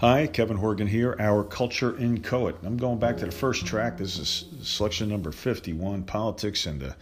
[0.00, 2.56] Hi, Kevin Horgan here, Our Culture in Coet.
[2.64, 3.98] I'm going back to the first track.
[3.98, 6.96] This is selection number 51 Politics and the,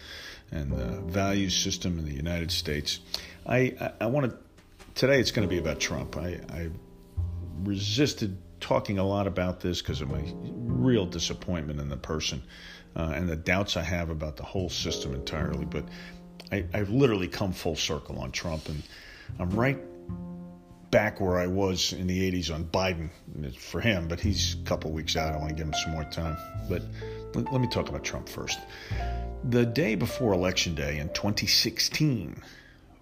[0.51, 2.99] and the Values System in the United States.
[3.47, 4.37] I, I, I want to,
[4.97, 6.17] today it's going to be about Trump.
[6.17, 6.71] I, I
[7.63, 12.43] resisted talking a lot about this because of my real disappointment in the person
[12.97, 15.67] uh, and the doubts I have about the whole system entirely.
[15.67, 15.85] But
[16.51, 18.83] I, I've literally come full circle on Trump, and
[19.39, 19.79] I'm right
[20.91, 23.11] back where I was in the 80s on Biden
[23.57, 25.35] for him, but he's a couple weeks out.
[25.35, 26.37] I want to give him some more time.
[26.69, 26.83] But
[27.35, 28.59] let, me talk about Trump first.
[29.45, 32.43] The day before Election Day in 2016,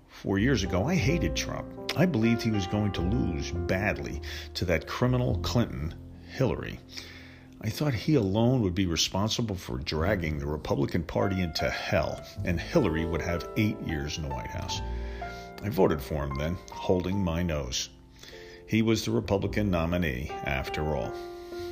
[0.08, 1.66] four years ago, I hated Trump.
[1.96, 4.20] I believed he was going to lose badly
[4.54, 5.94] to that criminal Clinton,
[6.28, 6.80] Hillary.
[7.62, 12.60] I thought he alone would be responsible for dragging the Republican Party into hell, and
[12.60, 14.80] Hillary would have eight years in the White House.
[15.62, 17.90] I voted for him then, holding my nose.
[18.66, 21.12] He was the Republican nominee, after all.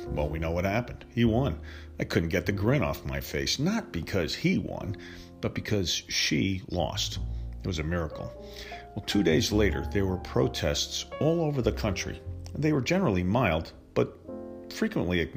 [0.07, 1.05] Well, we know what happened.
[1.13, 1.59] He won.
[1.99, 4.97] I couldn't get the grin off my face, not because he won,
[5.41, 7.19] but because she lost.
[7.63, 8.31] It was a miracle.
[8.95, 12.21] Well, two days later, there were protests all over the country.
[12.57, 13.73] They were generally mild,
[14.71, 15.27] frequently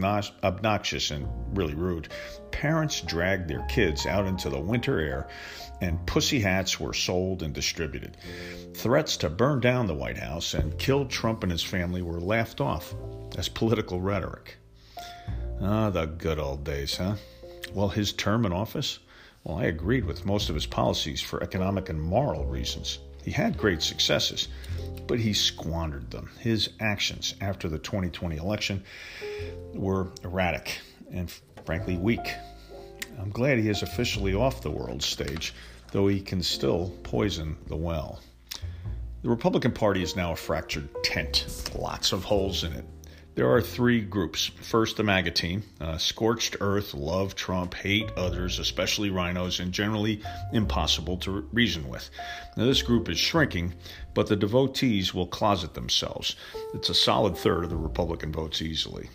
[0.43, 2.09] obnoxious and really rude.
[2.51, 5.29] Parents dragged their kids out into the winter air,
[5.81, 8.17] and pussy hats were sold and distributed.
[8.75, 12.61] Threats to burn down the White House and kill Trump and his family were laughed
[12.61, 12.95] off
[13.37, 14.57] as political rhetoric.
[15.61, 17.17] Ah, the good old days, huh?
[17.73, 18.99] Well, his term in office?
[19.45, 22.99] Well, I agreed with most of his policies for economic and moral reasons.
[23.23, 24.49] He had great successes,
[25.07, 26.31] but he squandered them.
[26.39, 28.83] His actions after the 2020 election
[29.75, 30.81] were erratic
[31.13, 31.31] and
[31.65, 32.33] frankly weak.
[33.19, 35.55] I'm glad he is officially off the world stage,
[35.93, 38.21] though he can still poison the well.
[39.23, 42.85] The Republican Party is now a fractured tent, lots of holes in it.
[43.35, 44.47] There are three groups.
[44.47, 50.21] First, the MAGA team uh, scorched earth, love Trump, hate others, especially RINOs, and generally
[50.53, 52.11] impossible to reason with.
[52.57, 53.75] Now, this group is shrinking,
[54.13, 56.35] but the devotees will closet themselves.
[56.75, 59.09] It's a solid third of the Republican votes easily.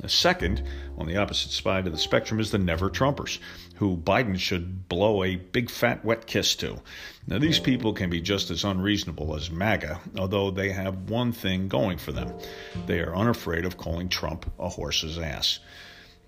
[0.00, 0.62] The second,
[0.98, 3.38] on the opposite side of the spectrum, is the never Trumpers,
[3.76, 6.80] who Biden should blow a big fat wet kiss to.
[7.26, 11.68] Now, these people can be just as unreasonable as MAGA, although they have one thing
[11.68, 12.32] going for them
[12.86, 15.58] they are unafraid of calling Trump a horse's ass.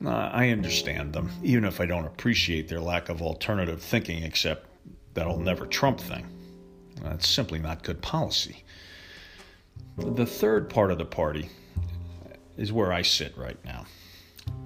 [0.05, 4.67] Uh, I understand them, even if I don't appreciate their lack of alternative thinking, except
[5.15, 6.27] that'll never Trump thing.
[7.03, 8.65] That's simply not good policy.
[9.97, 11.51] The third part of the party
[12.59, 13.87] is where I sit right now.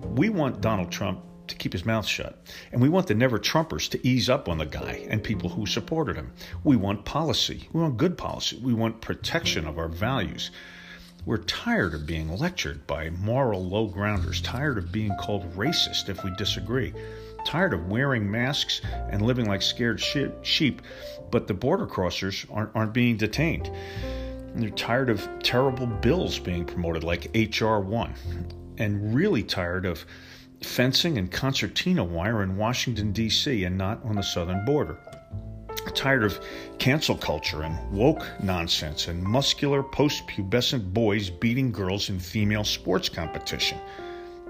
[0.02, 3.88] We want Donald Trump to keep his mouth shut, and we want the never Trumpers
[3.90, 6.32] to ease up on the guy and people who supported him.
[6.64, 7.68] We want policy.
[7.72, 8.58] We want good policy.
[8.62, 10.50] We want protection of our values.
[11.24, 16.24] We're tired of being lectured by moral low grounders, tired of being called racist if
[16.24, 16.92] we disagree,
[17.44, 18.80] tired of wearing masks
[19.10, 20.82] and living like scared sheep,
[21.30, 23.70] but the border crossers aren't, aren't being detained.
[24.54, 27.80] They're tired of terrible bills being promoted like H.R.
[27.80, 28.14] 1
[28.78, 30.04] and really tired of
[30.62, 34.98] fencing and concertina wire in Washington, D.C., and not on the southern border.
[35.94, 36.40] Tired of
[36.78, 43.08] cancel culture and woke nonsense and muscular post pubescent boys beating girls in female sports
[43.08, 43.78] competition.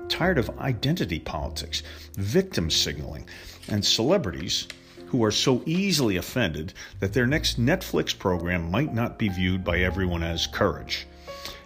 [0.09, 1.83] Tired of identity politics,
[2.17, 3.27] victim signaling,
[3.69, 4.69] and celebrities
[5.13, 9.79] who are so easily offended that their next Netflix program might not be viewed by
[9.79, 11.07] everyone as courage.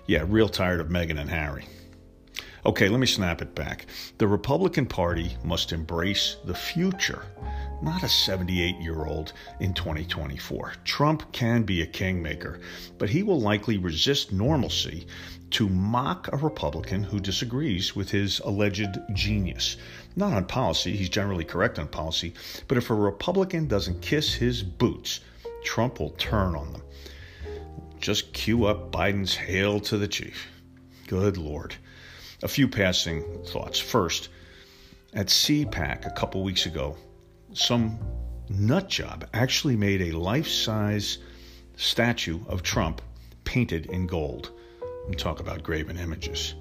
[0.06, 1.64] Yeah, real tired of Meghan and Harry.
[2.64, 3.86] Okay, let me snap it back.
[4.18, 7.22] The Republican Party must embrace the future,
[7.82, 10.74] not a 78 year old in 2024.
[10.84, 12.60] Trump can be a kingmaker,
[12.98, 15.06] but he will likely resist normalcy
[15.50, 19.76] to mock a Republican who disagrees with his alleged genius.
[20.16, 22.34] Not on policy, he's generally correct on policy,
[22.68, 25.20] but if a Republican doesn't kiss his boots,
[25.64, 26.82] Trump will turn on them.
[28.00, 30.48] Just cue up Biden's hail to the chief.
[31.06, 31.74] Good Lord.
[32.42, 33.78] A few passing thoughts.
[33.78, 34.28] First,
[35.14, 36.96] at CPAC a couple weeks ago,
[37.52, 37.98] some
[38.48, 41.18] nut job actually made a life size
[41.76, 43.02] statue of Trump
[43.44, 44.52] painted in gold.
[45.06, 46.54] And talk about graven images.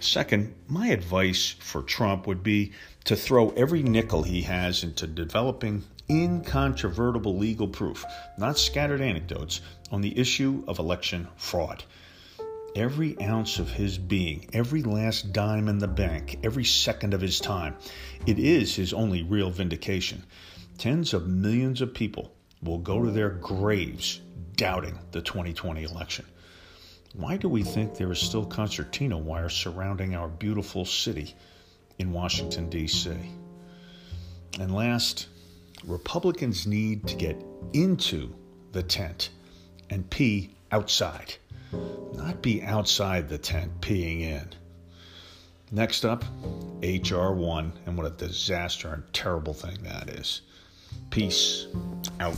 [0.00, 2.72] Second, my advice for Trump would be
[3.04, 8.04] to throw every nickel he has into developing incontrovertible legal proof,
[8.38, 11.84] not scattered anecdotes, on the issue of election fraud
[12.74, 17.40] every ounce of his being, every last dime in the bank, every second of his
[17.40, 17.76] time.
[18.26, 20.24] It is his only real vindication.
[20.78, 24.20] Tens of millions of people will go to their graves
[24.56, 26.24] doubting the 2020 election.
[27.14, 31.34] Why do we think there is still concertina wire surrounding our beautiful city
[31.98, 33.12] in Washington, D.C.?
[34.58, 35.28] And last,
[35.84, 37.40] Republicans need to get
[37.72, 38.34] into
[38.72, 39.30] the tent
[39.90, 41.36] and pee outside,
[42.14, 44.48] not be outside the tent peeing in.
[45.70, 46.24] Next up,
[46.80, 50.42] HR1, and what a disaster and terrible thing that is.
[51.10, 51.66] Peace
[52.20, 52.36] out.